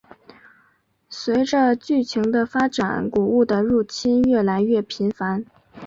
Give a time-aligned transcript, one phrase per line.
[1.11, 5.45] 随着剧情的发展古物的入侵越来越频繁。